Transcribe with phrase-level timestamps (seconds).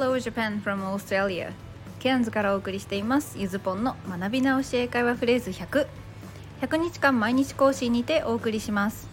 [0.00, 1.52] Hello Japan from Australia.
[1.98, 3.38] ケアンズからお送りしています。
[3.38, 5.86] ゆずぽんの学び直し英会話フレーズ100
[6.62, 9.06] 100日間毎日更新にてお送りします。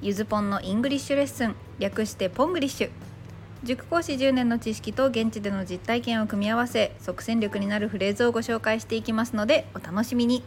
[0.00, 1.54] ゆずぽんの English lesson。
[1.78, 2.90] 略して Ponglish。
[3.64, 10.42] 塾講師10年の知識と現地での実体験を組み合わせ即戦力になるフレーズをご紹介していきますのでお楽しみに。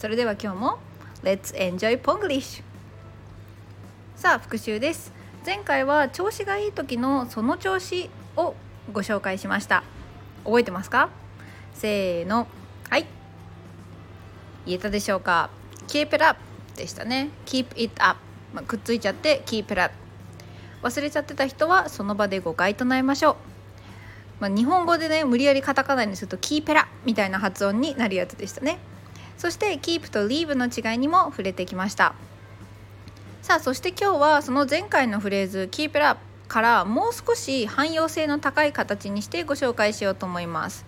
[0.00, 0.78] それでは今日も
[1.22, 2.64] Let's enjoy Ponglish!
[4.16, 5.12] さあ復習です。
[5.44, 8.56] 前回は調子がいい時のその調子を
[8.92, 9.82] ご紹介しました。
[10.44, 11.08] 覚えてますか？
[11.74, 12.46] せーの。
[12.88, 13.06] はい。
[14.64, 15.50] 言えたでしょうか
[15.88, 16.40] ？Keep it up
[16.76, 17.30] でしたね。
[17.46, 18.18] Keep it up、
[18.54, 19.94] まあ、くっついちゃって Keep it up
[20.82, 23.36] 忘れちゃってた人はその場で誤解唱えましょう、
[24.40, 28.78] まあ、日本語でね無理やりカタカナにするとキーペラみたいな発音になるやつでしたね。
[29.38, 32.14] そして keep と leave の違いにも触れてきました。
[33.42, 40.86] さあそして今日はその前回のフレーズ keep it up からもう少し汎用性の高い形にしてご紹介しようと思います。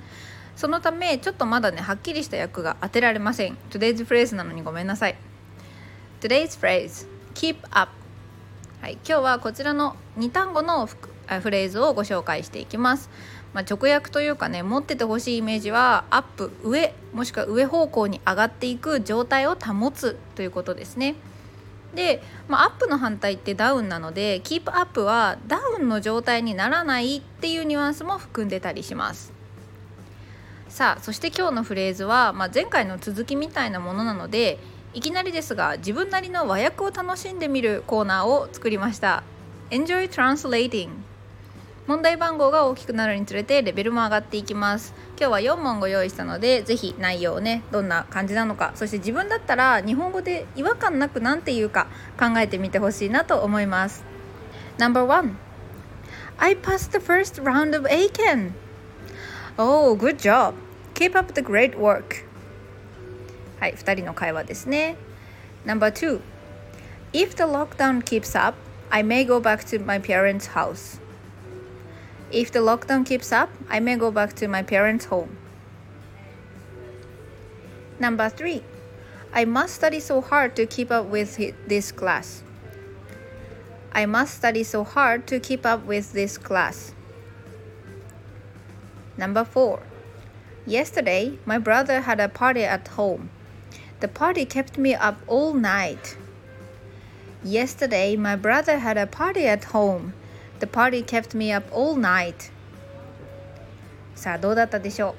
[0.56, 3.56] そのためちょっとまだねはっきりした訳が当てられません。
[3.70, 5.16] Today's phrase なのにごめんなさい。
[6.20, 7.92] Today's phrase keep up.
[8.80, 13.10] はい、今日はこちらの2単語のフレーズをご紹介していきます、
[13.52, 21.16] まあ、直訳というかね持っててほしいイメージはアップ上もしくは上方向に上がっていく状態を保つということですね。
[21.94, 29.32] で、まあ、アップの反対ってダウンなのでキープアップはダウンの状態にならないっていうニュアンスも含んでたりします。
[30.68, 34.58] さあそして今日のフレーズは、まあ、前回の続きみたいなものなので
[34.92, 39.22] いきなりですが自分なりの和訳を楽しんでみるコーナーを作りました。
[39.70, 41.07] Enjoy Translating.
[41.88, 51.86] 問題番号が大きくなるにつれてレベルも上がっていきます今日は4問ご用意したのでぜひ内容をねどんな感じなのかそして自分だったら日本語で違和感なく何て言うか
[52.20, 54.04] 考えてみてほしいなと思います
[54.76, 55.32] No.1
[56.36, 58.52] I passed the first round of ACAN
[59.56, 60.56] Oh, good job
[60.92, 62.26] Keep up the great work
[63.60, 64.98] はい2人の会話ですね
[65.64, 66.20] No.2
[67.14, 68.58] If the lockdown keeps up
[68.90, 71.00] I may go back to my parents' house
[72.30, 75.38] If the lockdown keeps up, I may go back to my parents' home.
[77.98, 78.62] Number three,
[79.32, 82.42] I must study so hard to keep up with this class.
[83.92, 86.92] I must study so hard to keep up with this class.
[89.16, 89.80] Number four,
[90.66, 93.30] yesterday my brother had a party at home.
[94.00, 96.16] The party kept me up all night.
[97.42, 100.12] Yesterday my brother had a party at home.
[100.60, 102.52] The party kept me up all night.
[104.14, 105.14] さあどうだったでしょ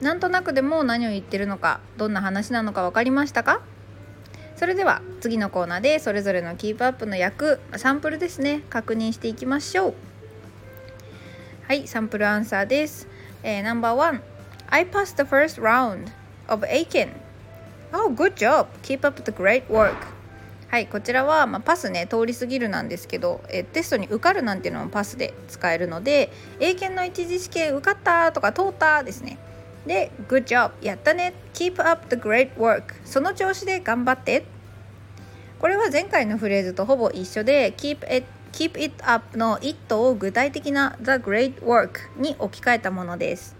[0.00, 0.04] う？
[0.04, 3.60] なんとなくでも何を言ってるのかどんな話なのか分かりましたか？
[4.56, 9.94] それでは次のコーナーでそれぞれのキープアップの役サンプルですね確認していきましょう。
[11.66, 13.08] はいサンプルアンサーです、
[13.42, 14.20] えー、No.1
[14.70, 16.10] I passed the first round
[16.46, 17.10] of Aiken.
[17.92, 18.66] Oh good job.
[18.82, 20.17] Keep up the great work.
[20.68, 26.30] はいこちらは、まあ、パスね通り過ぎるなんですけどえテストに受かるなんていうのもパスで使えるので
[26.60, 29.38] 英検の一次試験受かったとか通ったですね。
[29.86, 31.32] で Good job やったね。
[31.54, 34.44] Keep up the great work その調子で頑張って。
[35.58, 43.56] これは前回のフレーズとほぼ一緒で Keep it Keep it up の it を具体的な The great work に置き換えたものです。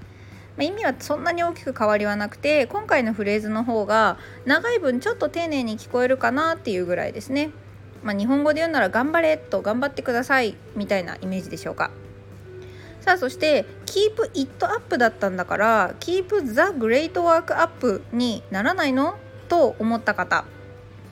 [0.59, 7.51] まあ、意味はそんなに大きく変わりはなくて今回のフレーズの方が長い分ちょっと丁寧に聞こえるかなっていうぐらいですね。
[8.03, 11.93] まあ、日本語で言うなら「頑張れ」と「頑張ってください」みたいなイメージでしょうか。
[13.01, 19.17] さあそして「Keep It Up」だったんだから「Keep the Great Work Up」にならないの？
[19.49, 20.45] と思った方。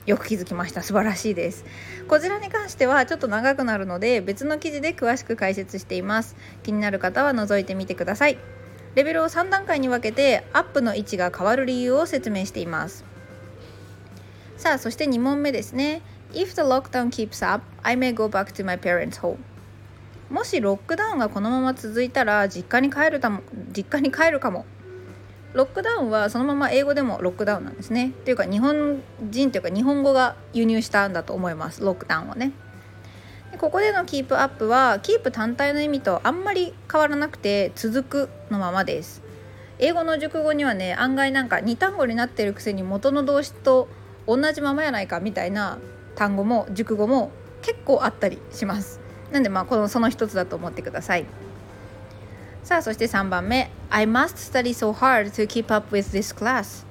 [0.05, 0.83] よく気づきました。
[0.83, 1.65] 素晴らしいです。
[2.09, 6.35] こちらに関してはちょっと長くなるので別の記事で詳しく解説しています。
[6.63, 8.37] 気になる方は覗いてみてください。
[8.95, 13.05] レベルを3段階に分けてアップの位置が変わる理由を説明しています。
[14.57, 16.01] さあそして2問目ですね。
[16.33, 19.37] If the lockdown keeps up, I may go back to my parents' home.
[20.29, 23.41] もしロックダウンがこのまま続いたら実家に帰るたも
[23.75, 24.65] 実家に帰るかも。
[25.53, 28.07] ロックダウンはそのまま英語でもロックダウンなんですね。
[28.07, 31.81] っていうか日本人というか日本語が輸入したんだと思います。
[31.81, 32.51] ロックダウンはね。
[33.57, 39.23] ここでのキープアップはキープ単体の意味とあんまり変わらなくて続くのままです。
[39.79, 43.87] 英語の熟語にはね案外なんか2単語になってるくせに元の動詞と
[44.27, 45.79] 同じままやないかみたいな
[46.15, 47.31] 単語も熟語も
[47.63, 48.99] 結構あったりします。
[49.31, 51.25] なんでまあこのその一つだと思ってください。
[52.63, 53.71] さあそして3番目。
[53.89, 56.85] I must study so hard to keep up with this class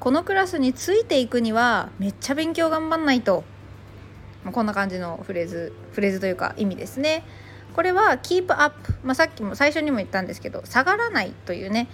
[0.00, 3.44] このクラスについていくにはめっちゃ勉強頑張んないと、
[4.52, 7.22] こんな感じのフレーズフレーズというか意味ですね。
[7.74, 11.88] これは keep up、まあ、さっきも最初にも言ったんですけど下がらないというね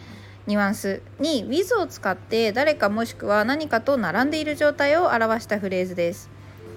[0.46, 6.30] ニュアンスに with を使って誰かもしくは何かと並んでいる状態を表したフレーズです。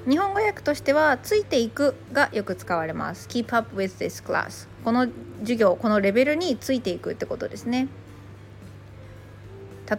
[0.08, 3.28] 日本語訳としてはついていくがよく使われます。
[3.28, 5.08] keep up with this class この
[5.42, 7.88] 授業このレベルについていくってことですね。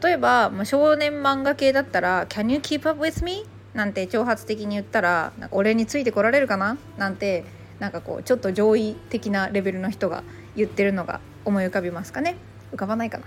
[0.03, 3.45] 例えば、少年漫画系だったら Can you keep up with me?
[3.75, 6.77] なんて挑発的に言ったらなんか俺についてこられるかな？
[6.99, 7.45] なんて
[7.79, 10.23] なんかこうちょっと上位的なレベルの人が
[10.57, 12.37] 言ってるのが思い浮かびますかね？
[12.73, 13.25] 浮かばないかな？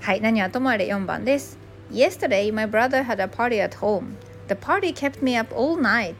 [0.00, 1.58] はい何はともあれ4番です。
[1.90, 4.16] Yesterday my brother had a party at home.
[4.48, 6.14] The party kept me up all night.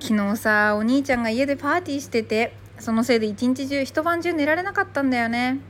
[0.00, 5.60] 昨日さお兄ちゃんが家でパーティーしててそのせいで一日中一晩中寝られなかったんだよね、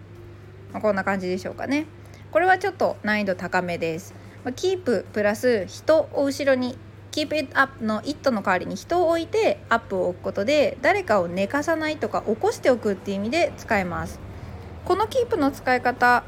[0.72, 1.86] まあ、こんな感じでしょうかね。
[2.32, 4.12] これはちょっと難易度高めです、
[4.44, 6.76] まあ、キーププラス人を後ろに
[7.12, 14.20] keep it up の it の代わりに人を置いてアップを置くことで誰かを寝かさないとか起こしておくっていう意味で使えます。
[14.84, 16.24] このキープの使い方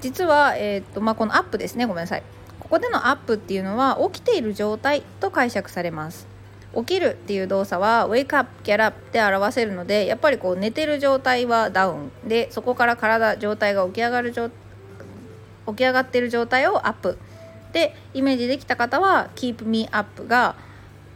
[0.00, 1.84] 実は、えーとまあ、このアップですね。
[1.86, 2.22] ごめんなさい。
[2.58, 6.26] ここでのアップっていうのは起きている状態と解釈されます。
[6.74, 12.12] 起きるっていう動作は wake up, get up で表せるのでやっぱりこう寝てる状態はダウン。
[12.26, 14.50] でそこから体状態が起き上がる状
[15.70, 17.18] 起き上がってる状態をアップ。
[17.72, 20.56] でイメージできた方は keep me up が、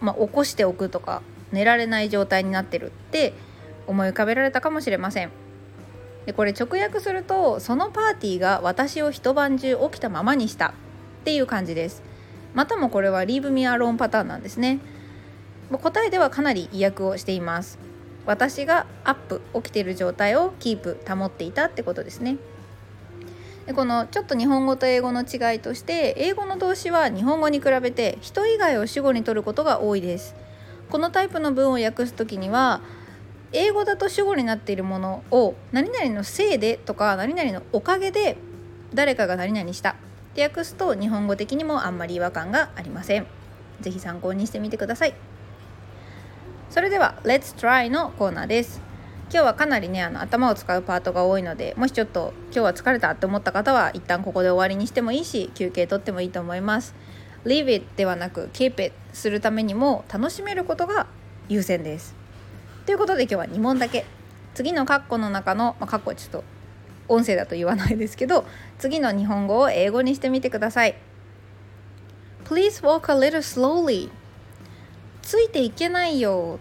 [0.01, 1.23] まあ、起こしておくとか
[1.53, 3.35] 寝られない状態になってるって
[3.87, 5.31] 思い浮かべられたかもしれません。
[6.27, 10.73] でこれ直訳するとそのパーティーが私を一晩中起きたままにしたっ
[11.25, 12.03] ていう感じです。
[12.55, 14.79] またもこれは Leave me alone パターンなんですね。
[15.71, 17.79] 答えではかなり意訳をしています。
[18.27, 22.37] 私がアップ起きている状態をキープ保っていたってことですね。
[23.67, 30.35] でこのちょっと日本語と英語の違いとして英語の動詞は日本語に比べて人以外を主語に取ることが多いです。
[30.91, 32.83] このタイプの文を訳す時には
[33.53, 38.37] 英語だと主語になっているものを何々のせいでとか何々のおかげで
[38.93, 39.91] 誰かが何々した。
[39.91, 39.95] っ
[40.35, 43.27] て訳すと日本語的にもあんまり違和感がありません。
[43.81, 45.15] 是非参考にしてみてください。
[46.71, 48.94] それでは Let's Try のコーナーです。
[49.31, 56.95] 今日はかなりねあの頭を使うパートが多いのでもしちょっと今日は疲れたって思った方は一旦ここで終わりにしてもいいし休憩取ってもいいと思います。
[57.45, 61.07] Leave it ではなく Keep it するためにも楽しめることが
[61.49, 62.15] 優先です。
[62.87, 64.07] ということで今日は2問だけ。
[64.55, 66.45] 次の括弧の中の、まあ、括弧ちょっと
[67.09, 68.45] 音声だと言わないですけど
[68.79, 70.95] 次の日本語を英語にしてみてください。
[72.45, 74.11] Please walk a little slowly
[75.23, 76.59] ついていけないよ。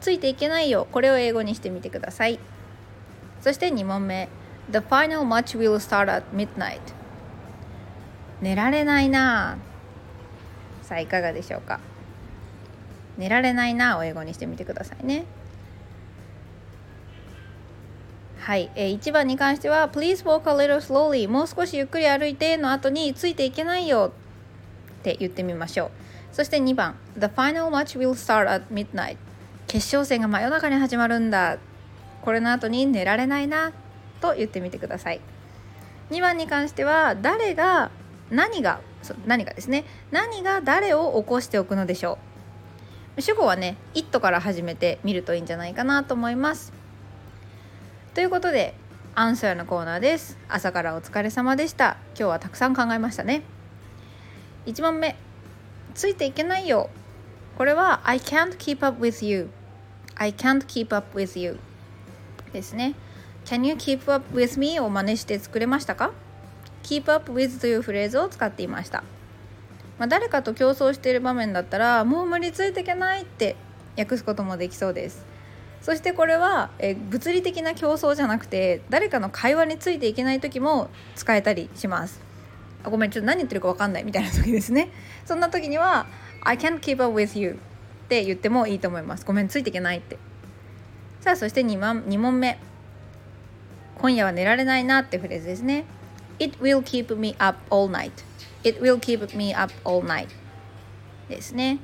[0.00, 0.86] ついていけないよ。
[0.90, 2.38] これを英語にしてみてください。
[3.40, 4.28] そして2問目。
[4.70, 6.80] The final match will start at midnight
[8.42, 9.58] 寝られないな。
[10.82, 11.80] さあいかがでしょうか。
[13.16, 13.98] 寝られないな。
[13.98, 15.24] を英語にしてみてくださいね。
[18.40, 24.12] はい、えー、1番に関しては Please walk a little slowly もう少しゆっくり歩いての後についていけないよ。
[25.00, 25.90] って言ってみましょう。
[26.32, 26.96] そして2番。
[27.18, 29.16] The final match will start at midnight
[29.68, 31.58] 決勝戦が真夜中に始まるんだ。
[32.22, 33.72] これの後に寝られないな。
[34.20, 35.20] と言ってみてください。
[36.10, 37.90] 2番に関しては誰が
[38.30, 38.80] 何が
[39.26, 39.84] 何がですね。
[40.10, 42.18] 何が誰を起こしておくのでしょ
[43.16, 43.20] う。
[43.20, 46.72] 主語はね「it」から始めてみるといいんじゃないかなと思います。
[48.14, 48.74] ということで
[49.14, 50.38] アンサーのコーナーです。
[50.48, 51.98] 朝からお疲れ様でした。
[52.16, 53.42] 今日はたくさん考えましたね。
[54.64, 55.14] 1問目
[55.94, 56.88] ついていけないよ。
[57.58, 59.50] これは I can't keep up with you
[60.18, 61.58] I can't keep up with you.
[62.52, 62.94] ですね。
[63.44, 66.12] Can you keep up with me を真似して作れましたか
[66.82, 69.04] ？Keep up with というフレーズを使っていました、
[69.98, 73.56] まあ、誰かと競争している場面だったらもう無理ついていけないって
[73.96, 75.24] 訳すこともできそうです。
[75.80, 82.20] そしてこれはえ物理的な競争じゃなくて誰かの会話についていけない時も使えたりします。
[82.84, 84.90] あごめんちょっと何言ってるか分かんないみたいな時ですね。
[85.24, 86.06] そんな時には
[86.42, 87.58] I can't keep up with you
[88.08, 89.26] って言ってもいいと思います。
[89.26, 90.16] ごめんついていけないって。
[91.20, 92.58] さあそして2問 ,2 問目。
[93.98, 95.84] 今夜は寝られないなってフレーズですね。
[96.38, 98.12] It will keep me up all night.
[98.64, 100.28] It will keep me up all night.
[101.28, 101.80] ですね、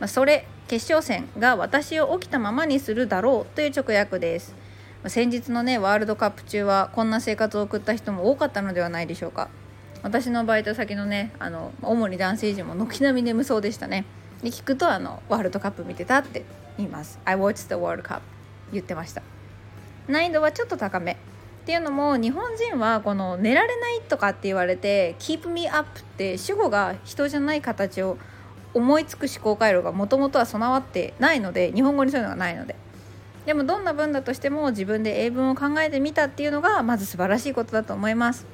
[0.00, 4.56] まあ、それ決勝戦が私を起きたままにするだろうという直訳です。
[5.06, 9.48] 先日のねワールドカップ中はこんな生活を送った人も多かったのではないでしょうか。
[10.02, 14.06] 私のバイト先のねあの主に男性陣も軒並み眠そうでしたね。
[14.42, 16.44] で聞くとあのワールドカップ見てたって
[16.76, 17.18] 言います。
[17.24, 18.20] I watched the World Cup
[18.72, 19.22] 言ってました。
[20.06, 21.16] 難易度はちょっと高めっ
[21.66, 28.16] ていうのも日本人はこの寝られないとかって言われて keep me up って主語が人じゃない形を
[28.74, 32.76] 思いつく思考回路がもともとは備わってないので日本語にそういうのがないので。
[33.44, 38.46] でもどんな文だとしても自分で英文を考えてみたっていうのがまず素晴らしいことだと思います。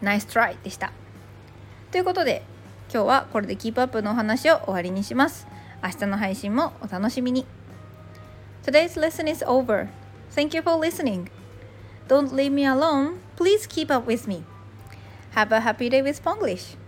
[0.00, 0.92] ナイストライでした。
[1.90, 2.44] ということで
[2.96, 5.46] 今日はこれでキープアップのお話を終わりにします
[5.82, 7.44] 明日の配信もお楽しみに
[8.64, 9.88] Today's lesson is over.
[10.34, 11.28] Thank you for listening.
[12.08, 13.18] Don't leave me alone.
[13.36, 14.44] Please keep up with me.
[15.34, 16.78] Have a happy day with Ponglish.